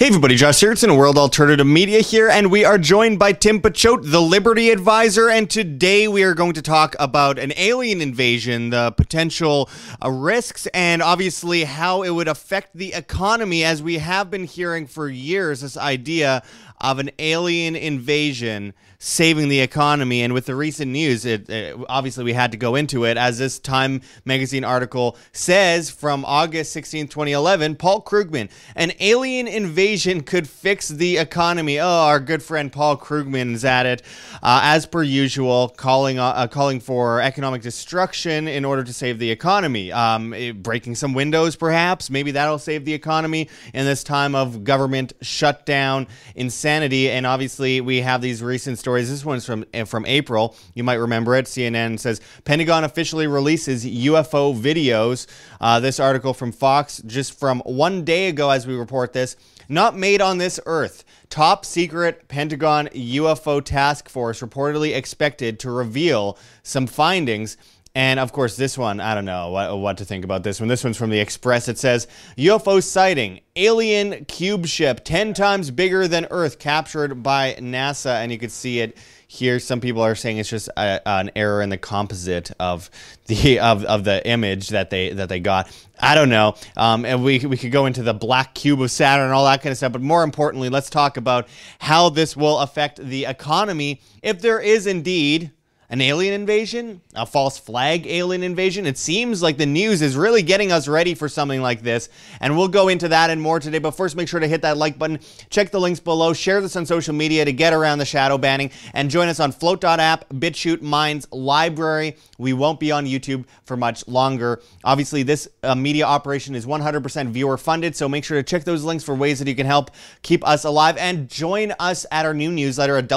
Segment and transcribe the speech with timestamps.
[0.00, 4.10] Hey everybody, Josh Sigurdson, World Alternative Media here, and we are joined by Tim Picciott,
[4.10, 8.92] the Liberty Advisor, and today we are going to talk about an alien invasion, the
[8.92, 9.68] potential
[10.02, 14.86] uh, risks, and obviously how it would affect the economy, as we have been hearing
[14.86, 16.42] for years this idea
[16.80, 20.20] of an alien invasion saving the economy.
[20.20, 23.16] And with the recent news, it, it, obviously we had to go into it.
[23.16, 30.22] As this Time magazine article says from August 16, 2011, Paul Krugman, an alien invasion
[30.22, 31.80] could fix the economy.
[31.80, 34.02] Oh, our good friend Paul Krugman is at it,
[34.42, 39.30] uh, as per usual, calling uh, calling for economic destruction in order to save the
[39.30, 39.90] economy.
[39.90, 42.10] Um, it, breaking some windows, perhaps.
[42.10, 46.69] Maybe that'll save the economy in this time of government shutdown, insanity.
[46.70, 49.08] And obviously, we have these recent stories stories.
[49.08, 50.56] This one's from eh, from April.
[50.74, 51.46] You might remember it.
[51.46, 55.26] CNN says Pentagon officially releases UFO videos.
[55.60, 59.36] Uh, this article from Fox just from one day ago, as we report this.
[59.68, 61.04] Not made on this Earth.
[61.28, 67.56] Top secret Pentagon UFO task force reportedly expected to reveal some findings
[67.94, 70.68] and of course, this one, I don't know what, what, to think about this one.
[70.68, 71.68] This one's from the Express.
[71.68, 72.06] It says
[72.38, 78.22] UFO sighting, alien cube ship 10 times bigger than Earth captured by NASA.
[78.22, 79.58] And you can see it here.
[79.58, 82.90] Some people are saying it's just a, an error in the composite of
[83.26, 85.68] the of, of the image that they that they got.
[85.98, 86.54] I don't know.
[86.76, 89.62] Um, and we, we could go into the black cube of Saturn and all that
[89.62, 89.92] kind of stuff.
[89.92, 91.48] But more importantly, let's talk about
[91.80, 95.50] how this will affect the economy if there is indeed
[95.90, 98.86] an alien invasion, a false flag alien invasion.
[98.86, 102.08] It seems like the news is really getting us ready for something like this.
[102.40, 103.80] And we'll go into that and more today.
[103.80, 105.18] But first, make sure to hit that like button,
[105.50, 108.70] check the links below, share this on social media to get around the shadow banning,
[108.94, 112.16] and join us on Flote.app, BitChute, Minds, LBRY.
[112.38, 114.62] We won't be on YouTube for much longer.
[114.84, 118.84] Obviously, this uh, media operation is 100% viewer funded, so make sure to check those
[118.84, 119.90] links for ways that you can help
[120.22, 123.08] keep us alive and join us at our new newsletter at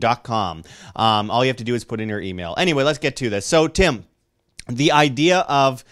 [0.00, 0.62] www.iamband.com com.
[0.96, 2.54] Um, all you have to do is put in your email.
[2.56, 3.46] Anyway, let's get to this.
[3.46, 4.04] So, Tim,
[4.68, 5.84] the idea of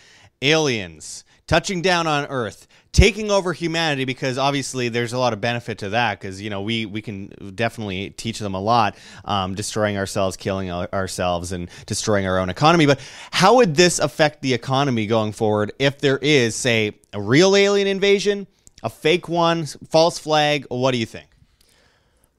[0.42, 5.78] aliens touching down on Earth, taking over humanity, because obviously there's a lot of benefit
[5.78, 9.96] to that, because you know we we can definitely teach them a lot, um, destroying
[9.96, 12.86] ourselves, killing ourselves, and destroying our own economy.
[12.86, 13.00] But
[13.30, 17.88] how would this affect the economy going forward if there is, say, a real alien
[17.88, 18.46] invasion,
[18.82, 20.66] a fake one, false flag?
[20.68, 21.29] What do you think?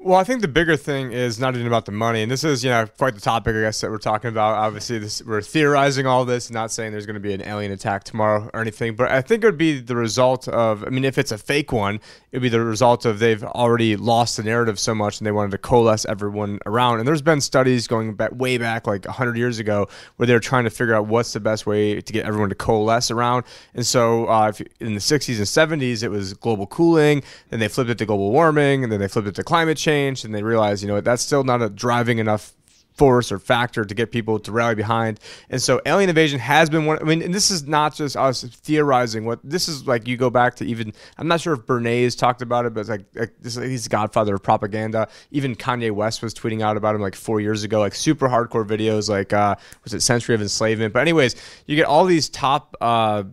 [0.04, 2.64] Well, I think the bigger thing is not even about the money, and this is
[2.64, 4.56] you know quite the topic I guess that we're talking about.
[4.56, 8.04] Obviously, this we're theorizing all this, not saying there's going to be an alien attack
[8.04, 10.84] tomorrow or anything, but I think it would be the result of.
[10.84, 11.98] I mean, if it's a fake one,
[12.32, 15.32] it would be the result of they've already lost the narrative so much, and they
[15.32, 16.98] wanted to coalesce everyone around.
[16.98, 20.64] And there's been studies going back way back, like 100 years ago, where they're trying
[20.64, 23.44] to figure out what's the best way to get everyone to coalesce around.
[23.76, 27.92] And so, uh, in the 60s and 70s, it was global cooling, then they flipped
[27.92, 30.44] it to global warming, and then they flipped it to climate change change and they
[30.44, 32.54] realize, you know, that's still not a driving enough
[32.96, 35.20] force or factor to get people to rally behind.
[35.50, 38.44] And so alien invasion has been one I mean, and this is not just us
[38.44, 42.18] theorizing what this is like you go back to even I'm not sure if Bernays
[42.18, 45.08] talked about it, but like, like this, he's godfather of propaganda.
[45.32, 48.68] Even Kanye West was tweeting out about him like four years ago, like super hardcore
[48.68, 50.94] videos like uh was it Century of Enslavement?
[50.94, 51.36] But anyways,
[51.66, 53.24] you get all these top uh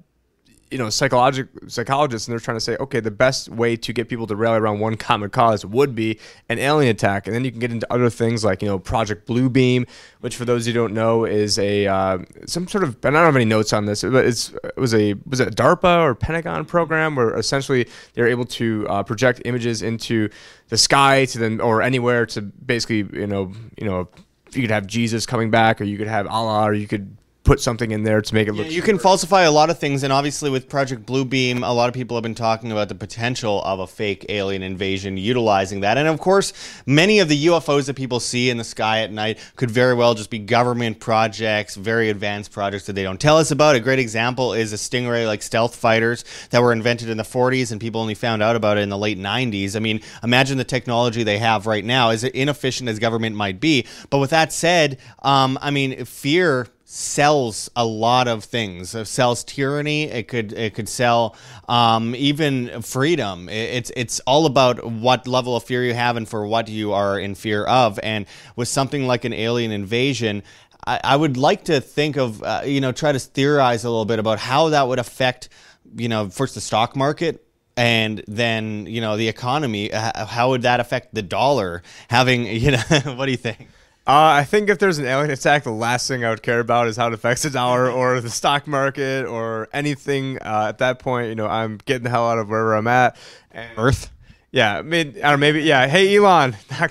[0.70, 4.08] you know psychologic psychologists and they're trying to say okay the best way to get
[4.08, 6.18] people to rally around one common cause would be
[6.48, 7.26] an alien attack.
[7.26, 9.88] And then you can get into other things like you know project bluebeam
[10.20, 13.36] which for those who don't know is a uh, some sort of i don't have
[13.36, 16.64] any notes on this but it's it was a was it a darpa or pentagon
[16.64, 20.28] program where essentially they're able to uh, project images into
[20.68, 24.08] the sky to then or anywhere to basically you know you know
[24.52, 27.60] you could have jesus coming back or you could have allah or you could put
[27.60, 28.66] something in there to make it look.
[28.66, 31.88] Yeah, you can falsify a lot of things, and obviously with Project Bluebeam, a lot
[31.88, 35.96] of people have been talking about the potential of a fake alien invasion utilizing that.
[35.96, 36.52] And of course,
[36.84, 40.14] many of the UFOs that people see in the sky at night could very well
[40.14, 43.76] just be government projects, very advanced projects that they don't tell us about.
[43.76, 47.72] A great example is a Stingray like stealth fighters that were invented in the 40s,
[47.72, 49.74] and people only found out about it in the late 90s.
[49.74, 53.86] I mean, imagine the technology they have right now, as inefficient as government might be.
[54.10, 58.94] But with that said, um, I mean, fear sells a lot of things.
[58.94, 60.04] It sells tyranny.
[60.04, 61.36] It could it could sell
[61.68, 63.50] um, even freedom.
[63.50, 67.20] It's it's all about what level of fear you have and for what you are
[67.20, 68.00] in fear of.
[68.02, 68.24] And
[68.56, 70.42] with something like an alien invasion.
[70.86, 74.06] I, I would like to think of, uh, you know, try to theorize a little
[74.06, 75.50] bit about how that would affect,
[75.94, 77.44] you know, first the stock market,
[77.76, 82.78] and then you know the economy how would that affect the dollar having you know
[83.14, 83.68] what do you think
[84.08, 86.88] Uh, I think if there's an alien attack, the last thing I would care about
[86.88, 90.38] is how it affects the dollar or the stock market or anything.
[90.38, 93.18] Uh, at that point, you know, I'm getting the hell out of wherever I'm at.
[93.50, 94.10] And, Earth.
[94.50, 95.60] Yeah, I mean, I maybe.
[95.60, 96.56] Yeah, hey Elon.
[96.80, 96.88] uh,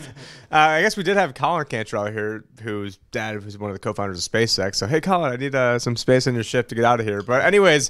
[0.51, 4.23] I guess we did have Colin Cantrell here, whose dad was one of the co-founders
[4.23, 4.75] of SpaceX.
[4.75, 7.07] So hey, Colin, I need uh, some space on your ship to get out of
[7.07, 7.23] here.
[7.23, 7.89] But anyways,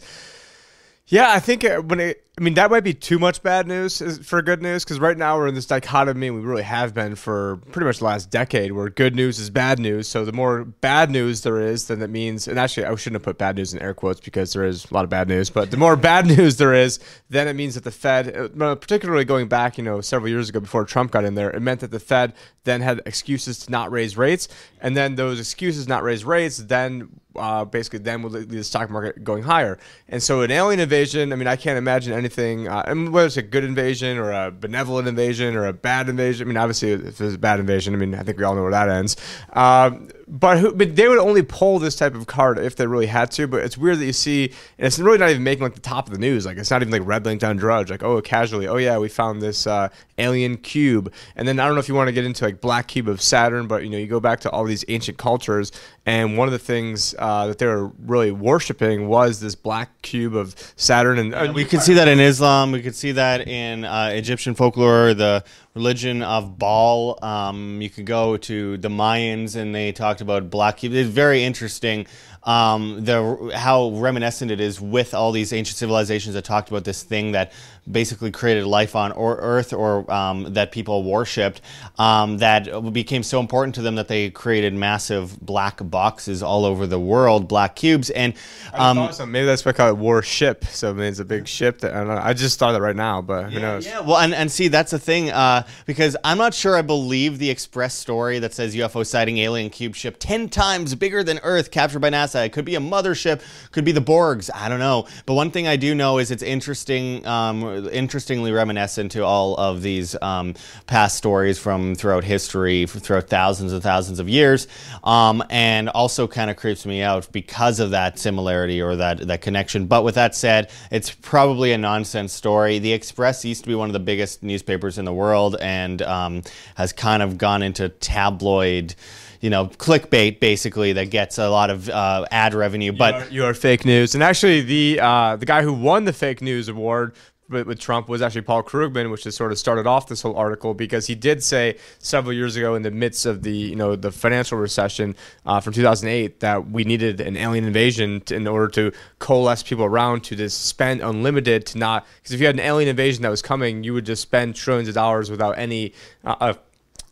[1.07, 4.43] yeah, I think when it, I mean that might be too much bad news for
[4.43, 6.27] good news because right now we're in this dichotomy.
[6.27, 9.49] And we really have been for pretty much the last decade, where good news is
[9.49, 10.07] bad news.
[10.07, 13.23] So the more bad news there is, then that means, and actually I shouldn't have
[13.23, 15.49] put bad news in air quotes because there is a lot of bad news.
[15.49, 19.25] But the more bad news there is, then it means that the Fed, uh, particularly
[19.25, 21.89] going back, you know, several years ago before Trump got in there, it meant that
[21.89, 22.33] the Fed
[22.65, 24.47] then had excuses to not raise rates,
[24.79, 28.89] and then those excuses not raise rates then uh, basically then would lead the stock
[28.89, 29.77] market going higher.
[30.09, 33.37] And so an alien invasion, I mean, I can't imagine anything, uh, mean, whether it's
[33.37, 36.45] a good invasion or a benevolent invasion or a bad invasion.
[36.45, 38.63] I mean, obviously, if it's a bad invasion, I mean, I think we all know
[38.63, 39.15] where that ends.
[39.53, 43.05] Um, but who, but they would only pull this type of card if they really
[43.05, 43.47] had to.
[43.47, 44.45] But it's weird that you see,
[44.77, 46.45] and it's really not even making like the top of the news.
[46.45, 47.89] Like it's not even like red linked on Drudge.
[47.89, 49.87] Like oh, casually, oh yeah, we found this uh,
[50.17, 51.13] alien cube.
[51.37, 53.21] And then I don't know if you want to get into like black cube of
[53.21, 55.71] Saturn, but you know you go back to all these ancient cultures,
[56.05, 60.35] and one of the things uh, that they were really worshiping was this black cube
[60.35, 61.19] of Saturn.
[61.19, 62.73] And uh, we could see that in Islam.
[62.73, 65.13] We could see that in uh, Egyptian folklore.
[65.13, 65.45] The
[65.77, 67.19] religion of Baal.
[67.23, 70.83] Um, you could go to the Mayans, and they talked about black.
[70.83, 72.07] It's very interesting
[72.47, 77.03] um, the how reminiscent it is with all these ancient civilizations that talked about this
[77.03, 77.51] thing that
[77.89, 81.61] basically created life on or Earth or um, that people worshipped
[81.97, 86.87] um, that became so important to them that they created massive black boxes all over
[86.87, 88.33] the world, black cubes, and
[88.73, 90.63] um, maybe that's why I call it warship.
[90.65, 91.79] So I mean, it's a big ship.
[91.79, 92.21] That I, don't know.
[92.23, 93.85] I just thought that right now, but who yeah, knows?
[93.85, 97.39] Yeah, well, and, and see that's the thing uh, because I'm not sure I believe
[97.39, 101.71] the Express story that says UFO sighting alien cube ship ten times bigger than Earth
[101.71, 102.36] captured by NASA.
[102.43, 103.41] It could be a mothership,
[103.71, 104.49] could be the Borgs.
[104.53, 105.07] I don't know.
[105.25, 109.81] But one thing I do know is it's interesting, um, interestingly reminiscent to all of
[109.81, 110.55] these um,
[110.85, 114.67] past stories from throughout history, throughout thousands and thousands of years,
[115.03, 119.41] um, and also kind of creeps me out because of that similarity or that that
[119.41, 119.87] connection.
[119.87, 122.79] But with that said, it's probably a nonsense story.
[122.79, 126.43] The Express used to be one of the biggest newspapers in the world and um,
[126.75, 128.95] has kind of gone into tabloid
[129.41, 132.91] you know clickbait basically that gets a lot of uh, ad revenue.
[132.91, 134.15] But you are, you are, fake news.
[134.15, 137.13] And actually, the uh, the guy who won the fake news award
[137.49, 140.73] with, Trump was actually Paul Krugman, which has sort of started off this whole article
[140.73, 144.11] because he did say several years ago, in the midst of the you know the
[144.11, 148.91] financial recession uh, from 2008, that we needed an alien invasion to, in order to
[149.19, 152.89] coalesce people around to just spend unlimited to not because if you had an alien
[152.89, 155.93] invasion that was coming, you would just spend trillions of dollars without any
[156.25, 156.53] uh,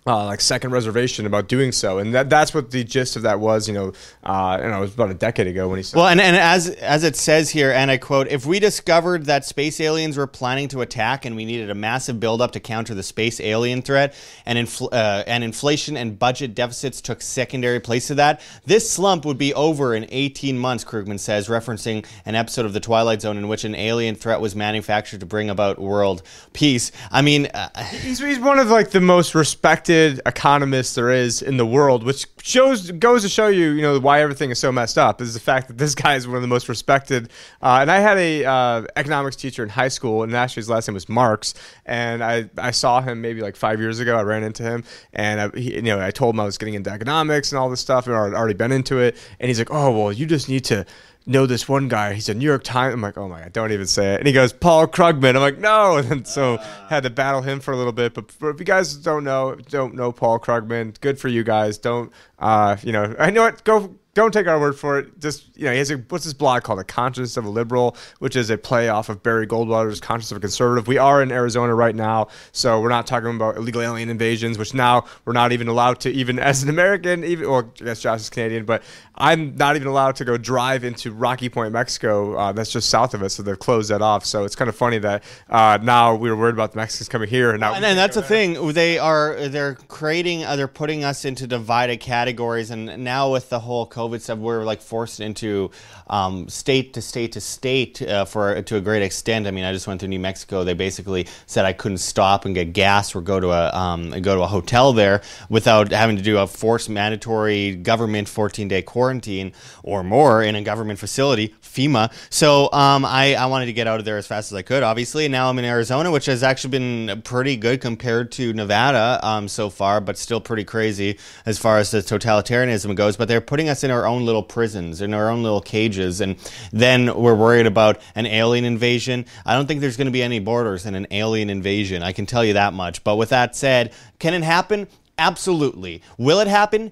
[0.07, 3.40] uh, like second reservation about doing so, and that that's what the gist of that
[3.40, 3.68] was.
[3.68, 3.94] You know,
[4.24, 5.98] uh, know, it was about a decade ago when he said.
[5.98, 9.46] Well, and, and as as it says here, and I quote: "If we discovered that
[9.46, 13.02] space aliens were planning to attack, and we needed a massive buildup to counter the
[13.02, 14.13] space alien threat,
[14.46, 19.25] and infl- uh, and inflation and budget deficits took secondary place to that, this slump
[19.25, 23.38] would be over in 18 months." Krugman says, referencing an episode of The Twilight Zone
[23.38, 26.22] in which an alien threat was manufactured to bring about world
[26.54, 26.92] peace.
[27.12, 29.94] I mean, uh, he's he's one of like the most respected
[30.25, 34.21] economist there is in the world, which shows goes to show you, you know, why
[34.21, 35.21] everything is so messed up.
[35.21, 37.30] Is the fact that this guy is one of the most respected.
[37.62, 40.88] Uh, and I had a uh, economics teacher in high school, and actually his last
[40.88, 41.53] name was Marx.
[41.86, 44.17] And I, I saw him maybe like five years ago.
[44.17, 46.75] I ran into him, and I, he, you know, I told him I was getting
[46.75, 49.17] into economics and all this stuff, and I'd already been into it.
[49.39, 50.86] And he's like, "Oh, well, you just need to."
[51.25, 52.13] Know this one guy.
[52.13, 52.94] He's a New York Times.
[52.94, 54.20] I'm like, oh my god, don't even say it.
[54.20, 55.36] And he goes, Paul Krugman.
[55.36, 55.98] I'm like, no.
[56.05, 58.13] And so uh, had to battle him for a little bit.
[58.13, 61.77] But if you guys don't know, don't know Paul Krugman, good for you guys.
[61.77, 63.63] Don't, uh, you know, I know what.
[63.63, 65.19] Go don't take our word for it.
[65.19, 66.79] Just you know, he has a what's his blog called?
[66.79, 70.38] The Conscience of a Liberal, which is a play off of Barry Goldwater's Conscience of
[70.38, 70.88] a Conservative.
[70.88, 74.74] We are in Arizona right now, so we're not talking about illegal alien invasions, which
[74.74, 78.22] now we're not even allowed to even as an American, even well, I guess Josh
[78.22, 78.84] is Canadian, but
[79.15, 82.38] I'm not even allowed to go drive into Rocky Point, Mexico.
[82.38, 84.25] Uh, that's just south of us, so they've closed that off.
[84.25, 87.27] So it's kind of funny that uh, now we were worried about the Mexicans coming
[87.27, 88.72] here, and now and, and that's the thing.
[88.72, 93.60] They are they're creating, uh, they're putting us into divided categories, and now with the
[93.60, 95.71] whole COVID COVID stuff, we're like forced into
[96.07, 99.47] um, state to state to state uh, for to a great extent.
[99.47, 100.63] I mean, I just went to New Mexico.
[100.63, 104.35] They basically said I couldn't stop and get gas or go to a um, go
[104.35, 109.53] to a hotel there without having to do a forced mandatory government 14 day quarantine
[109.83, 112.12] or more in a government facility, FEMA.
[112.29, 114.83] So um, I, I wanted to get out of there as fast as I could,
[114.83, 115.25] obviously.
[115.25, 119.47] And now I'm in Arizona, which has actually been pretty good compared to Nevada um,
[119.47, 123.17] so far, but still pretty crazy as far as the totalitarianism goes.
[123.17, 126.22] But they're putting us in our own little prisons, in our own little cages.
[126.22, 126.36] And
[126.72, 129.25] then we're worried about an alien invasion.
[129.46, 132.04] I don't think there's going to be any borders in an alien invasion.
[132.04, 133.04] I can tell you that much.
[133.04, 134.88] But with that said, can it happen?
[135.18, 136.02] Absolutely.
[136.18, 136.92] Will it happen?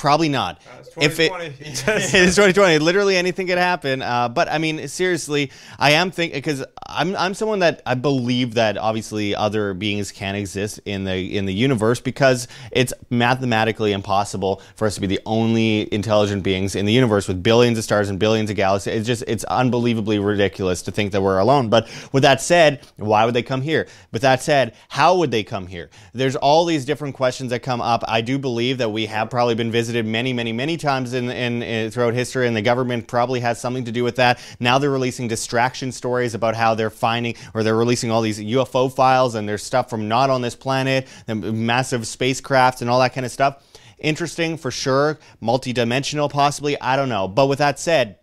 [0.00, 0.62] Probably not.
[0.66, 1.30] Uh, if it,
[1.60, 4.00] it's 2020, literally anything could happen.
[4.00, 8.54] Uh, but I mean, seriously, I am thinking because I'm I'm someone that I believe
[8.54, 14.62] that obviously other beings can exist in the in the universe because it's mathematically impossible
[14.74, 18.08] for us to be the only intelligent beings in the universe with billions of stars
[18.08, 18.94] and billions of galaxies.
[18.94, 21.68] It's just it's unbelievably ridiculous to think that we're alone.
[21.68, 23.86] But with that said, why would they come here?
[24.12, 25.90] With that said, how would they come here?
[26.14, 28.02] There's all these different questions that come up.
[28.08, 31.62] I do believe that we have probably been visited many, many, many times in, in,
[31.62, 34.40] in, throughout history, and the government probably has something to do with that.
[34.58, 38.92] Now they're releasing distraction stories about how they're finding or they're releasing all these UFO
[38.92, 43.26] files and there's stuff from not on this planet, massive spacecraft and all that kind
[43.26, 43.64] of stuff.
[43.98, 46.80] Interesting for sure, multidimensional possibly.
[46.80, 48.16] I don't know, but with that said.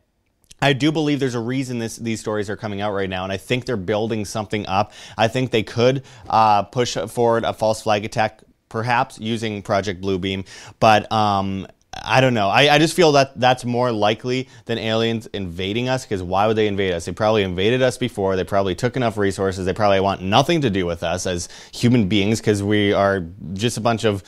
[0.60, 3.32] I do believe there's a reason this, these stories are coming out right now, and
[3.32, 4.92] I think they're building something up.
[5.16, 10.46] I think they could uh, push forward a false flag attack perhaps using Project Bluebeam,
[10.80, 11.68] but um,
[12.04, 12.50] I don't know.
[12.50, 16.56] I, I just feel that that's more likely than aliens invading us because why would
[16.56, 17.06] they invade us?
[17.06, 18.36] They probably invaded us before.
[18.36, 19.66] They probably took enough resources.
[19.66, 23.78] They probably want nothing to do with us as human beings because we are just
[23.78, 24.24] a bunch of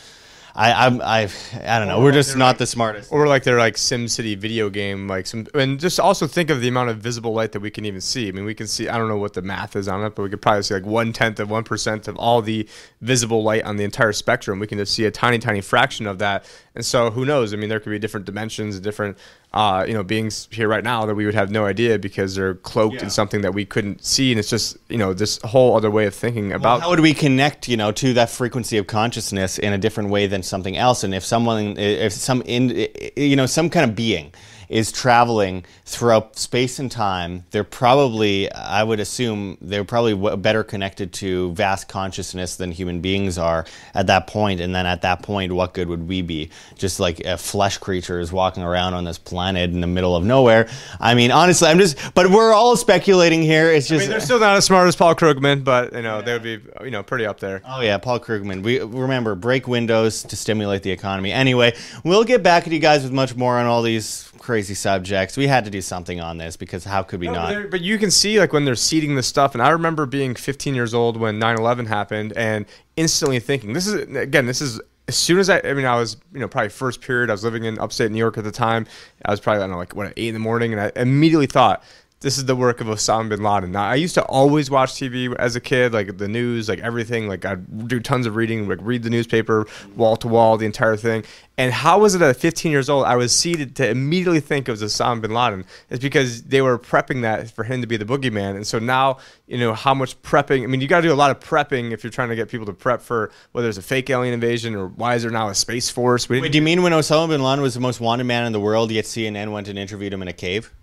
[0.56, 1.30] I I'm, I
[1.64, 1.98] I don't know.
[2.00, 3.12] Or We're just not like- the smartest.
[3.12, 6.62] Or like they're like Sim City video game, like some, and just also think of
[6.62, 8.28] the amount of visible light that we can even see.
[8.28, 8.88] I mean, we can see.
[8.90, 10.86] I don't know what the math is on it, but we could probably see like
[10.86, 12.68] one tenth of one percent of all the
[13.02, 14.60] visible light on the entire spectrum.
[14.60, 16.46] We can just see a tiny, tiny fraction of that.
[16.76, 17.54] And so, who knows?
[17.54, 19.18] I mean, there could be different dimensions, and different,
[19.54, 22.54] uh, you know, beings here right now that we would have no idea because they're
[22.56, 23.04] cloaked Yeah.
[23.06, 24.32] in something that we couldn't see.
[24.32, 26.82] And it's just, you know, this whole other way of thinking about.
[26.82, 30.28] how would we connect, you know, to that frequency of consciousness in a different way
[30.28, 31.04] than something else?
[31.04, 32.88] And if someone, if some, in,
[33.18, 34.32] you know, some kind of being
[34.70, 40.64] is traveling throughout space and time, they're probably, I would assume, they're probably w- better
[40.64, 44.62] connected to vast consciousness than human beings are at that point.
[44.62, 46.52] And then at that point, what good would we be?
[46.76, 50.24] Just like a flesh creature is walking around on this planet in the middle of
[50.24, 50.70] nowhere.
[51.00, 53.72] I mean, honestly, I'm just, but we're all speculating here.
[53.72, 54.02] It's I just.
[54.04, 56.60] mean, they're still not as smart as Paul Krugman, but you know they would be,
[56.84, 57.62] you know, pretty up there.
[57.66, 58.62] Oh yeah, Paul Krugman.
[58.62, 61.32] We remember break windows to stimulate the economy.
[61.32, 65.38] Anyway, we'll get back to you guys with much more on all these crazy subjects.
[65.38, 67.70] We had to do something on this because how could we No, not?
[67.72, 70.76] but you can see like when they're seeding this stuff, and I remember being 15
[70.76, 75.40] years old when 9/11 happened, and instantly thinking, "This is again, this is." As soon
[75.40, 77.32] as I, I mean, I was, you know, probably first period.
[77.32, 78.86] I was living in upstate New York at the time.
[79.26, 81.48] I was probably, I don't know, like what, eight in the morning, and I immediately
[81.48, 81.84] thought,
[82.22, 83.72] this is the work of Osama bin Laden.
[83.72, 87.30] Now, I used to always watch TV as a kid, like the news, like everything.
[87.30, 90.98] Like I'd do tons of reading, like read the newspaper wall to wall, the entire
[90.98, 91.24] thing.
[91.58, 94.80] And how was it at 15 years old I was seated to immediately think of
[94.80, 95.64] Osama bin Laden?
[95.90, 98.56] It's because they were prepping that for him to be the boogeyman.
[98.56, 100.64] And so now, you know, how much prepping?
[100.64, 102.50] I mean, you got to do a lot of prepping if you're trying to get
[102.50, 105.48] people to prep for whether it's a fake alien invasion or why is there now
[105.48, 106.28] a space force?
[106.28, 108.60] Wait, do you mean when Osama bin Laden was the most wanted man in the
[108.60, 110.74] world, yet CNN went and interviewed him in a cave?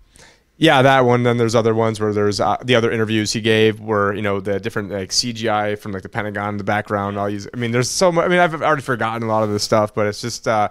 [0.59, 1.23] Yeah, that one.
[1.23, 4.39] Then there's other ones where there's uh, the other interviews he gave were you know
[4.39, 7.17] the different like CGI from like the Pentagon in the background.
[7.19, 7.47] All these.
[7.53, 8.25] I mean, there's so much.
[8.25, 10.47] I mean, I've already forgotten a lot of this stuff, but it's just.
[10.47, 10.69] Uh,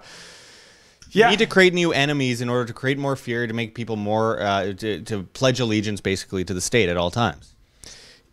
[1.11, 1.29] You yeah.
[1.29, 4.41] need to create new enemies in order to create more fear, to make people more,
[4.41, 7.53] uh, to, to pledge allegiance basically to the state at all times.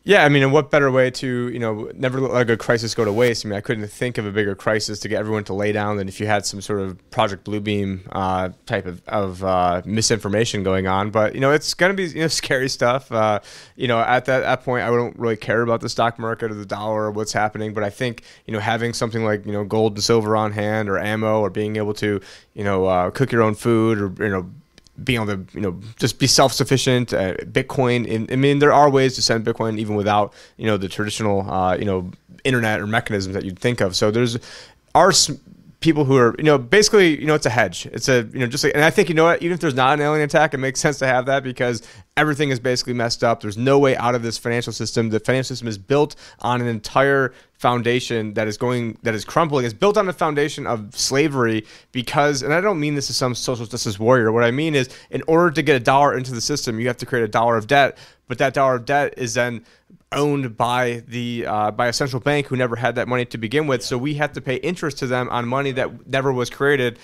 [0.06, 2.94] Yeah, I mean, and what better way to, you know, never let a good crisis
[2.94, 3.46] go to waste?
[3.46, 5.96] I mean, I couldn't think of a bigger crisis to get everyone to lay down
[5.96, 10.62] than if you had some sort of Project Bluebeam uh, type of, of uh, misinformation
[10.62, 11.10] going on.
[11.10, 13.10] But, you know, it's going to be, you know, scary stuff.
[13.10, 13.40] Uh,
[13.76, 16.54] you know, at that, that point, I don't really care about the stock market or
[16.54, 17.72] the dollar or what's happening.
[17.72, 20.90] But I think, you know, having something like, you know, gold and silver on hand
[20.90, 22.20] or ammo or being able to,
[22.52, 24.50] you know, uh, cook your own food or, you know,
[25.02, 28.88] being able to you know just be self-sufficient uh, bitcoin in, i mean there are
[28.88, 32.08] ways to send bitcoin even without you know the traditional uh, you know
[32.44, 33.96] internet or mechanisms that you'd think of.
[33.96, 34.38] So there's
[34.94, 35.12] are
[35.80, 37.86] people who are you know basically you know it's a hedge.
[37.86, 39.74] It's a you know just like and i think you know what even if there's
[39.74, 41.82] not an alien attack it makes sense to have that because
[42.16, 43.40] everything is basically messed up.
[43.40, 45.10] There's no way out of this financial system.
[45.10, 49.64] The financial system is built on an entire foundation that is going that is crumbling.
[49.64, 53.34] It's built on the foundation of slavery because, and I don't mean this as some
[53.34, 54.30] social justice warrior.
[54.30, 56.98] What I mean is, in order to get a dollar into the system, you have
[56.98, 57.98] to create a dollar of debt.
[58.26, 59.64] But that dollar of debt is then
[60.14, 63.66] owned by the uh, by a central bank who never had that money to begin
[63.66, 63.82] with.
[63.82, 66.98] So we have to pay interest to them on money that never was created,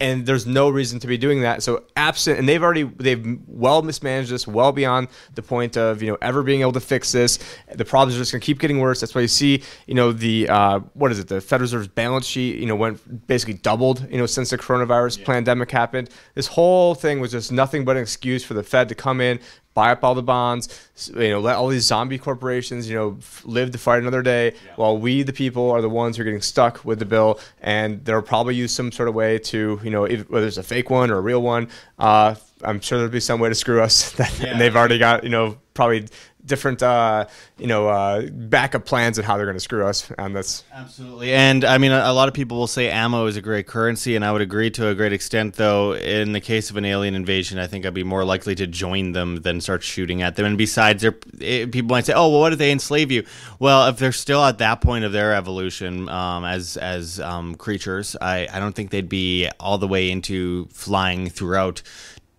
[0.00, 1.62] and there's no reason to be doing that.
[1.62, 6.10] So absent, and they've already they've well mismanaged this, well beyond the point of you
[6.10, 7.38] know ever being able to fix this.
[7.72, 9.00] The problems are just going to keep getting worse.
[9.00, 12.26] That's why you see you know the uh, what is it the Federal Reserve's balance
[12.26, 15.26] sheet you know went basically doubled you know since the coronavirus yeah.
[15.26, 16.10] pandemic happened.
[16.34, 19.40] This whole thing was just nothing but an excuse for the Fed to come in,
[19.78, 23.70] buy up all the bonds, you know, let all these zombie corporations, you know, live
[23.70, 24.72] to fight another day, yeah.
[24.74, 28.04] while we, the people, are the ones who are getting stuck with the bill, and
[28.04, 30.90] they'll probably use some sort of way to, you know, if, whether it's a fake
[30.90, 31.68] one or a real one,
[32.00, 34.12] uh, I'm sure there'll be some way to screw us.
[34.18, 34.48] That, yeah.
[34.48, 36.08] and they've already got, you know, probably
[36.44, 37.26] different uh,
[37.58, 41.32] you know uh, backup plans and how they're going to screw us and that's absolutely.
[41.32, 44.16] And i mean a, a, lot of people will say ammo is a great currency
[44.16, 47.14] and i would agree to a great extent though in the case of an alien
[47.14, 50.46] invasion i think i'd be more likely to join them than start shooting at them.
[50.46, 53.24] And besides it, eh, people might say oh well what if they enslave you?
[53.58, 58.16] Well if they're still at that point of their evolution um, as as um, creatures
[58.20, 61.82] I, I don't think they'd be all the way into flying throughout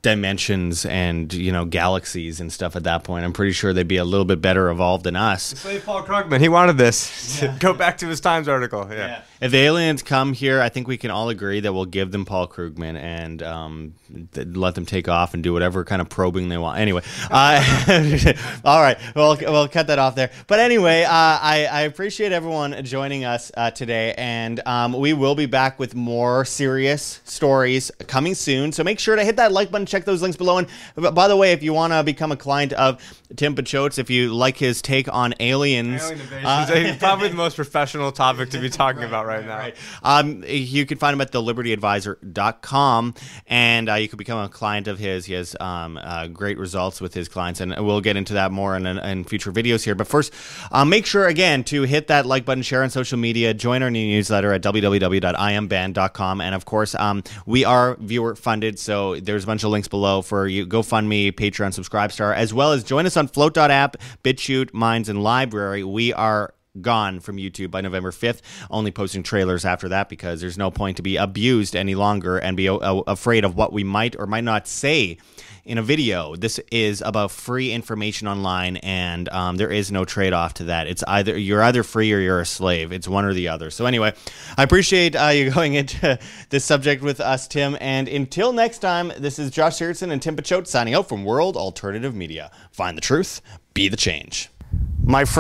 [0.01, 3.25] dimensions and you know galaxies and stuff at that point.
[3.25, 5.44] I'm pretty sure they'd be a little bit better evolved than us.
[5.44, 7.10] Say Paul Krugman, he wanted this.
[7.41, 7.56] Yeah.
[7.60, 8.86] Go back to his Times article.
[8.89, 8.96] Yeah.
[8.98, 9.22] yeah.
[9.41, 12.25] If the aliens come here, I think we can all agree that we'll give them
[12.25, 13.93] Paul Krugman and um,
[14.34, 16.79] th- let them take off and do whatever kind of probing they want.
[16.79, 18.34] Anyway, uh,
[18.65, 20.31] all right, we'll we'll cut that off there.
[20.48, 25.36] But anyway, uh, I I appreciate everyone joining us uh, today, and um, we will
[25.36, 28.72] be back with more serious stories coming soon.
[28.74, 30.58] So make sure to hit that like button check those links below.
[30.58, 33.01] And by the way, if you want to become a client of
[33.36, 38.12] Tim Picciott, if you like his take on aliens, Alien uh, probably the most professional
[38.12, 40.19] topic to be talking right, about right, right now.
[40.19, 43.13] Um, you can find him at thelibertyadvisor.com,
[43.48, 45.25] and uh, you can become a client of his.
[45.25, 48.75] He has um, uh, great results with his clients, and we'll get into that more
[48.75, 49.95] in, in future videos here.
[49.95, 50.31] But first,
[50.71, 53.89] uh, make sure again to hit that like button, share on social media, join our
[53.89, 59.48] new newsletter at www.iamband.com, and of course, um, we are viewer funded, so there's a
[59.48, 63.15] bunch of links links below for you GoFundMe, Patreon, Subscribestar, as well as join us
[63.15, 63.95] on Flote.app,
[64.25, 65.86] BitChute, Minds, and LBRY.
[65.86, 70.57] We are gone from YouTube by November 5th, only posting trailers after that because there's
[70.57, 74.25] no point to be abused any longer and be afraid of what we might or
[74.25, 75.17] might not say
[75.69, 76.36] in a video.
[76.36, 80.88] This is about free information online, and um, there is no trade off to that.
[80.88, 82.91] It's either you're either free or you're a slave.
[82.91, 83.69] It's one or the other.
[83.69, 84.13] So anyway,
[84.58, 86.17] I appreciate uh, you going into
[86.49, 87.77] this subject with us, Tim.
[87.80, 91.56] And until next time, this is Josh Sigurdson and Tim Picciott signing out from World
[91.56, 92.51] Alternative Media.
[92.71, 93.41] Find the truth,
[93.75, 94.49] be the change.
[95.04, 95.38] My friend.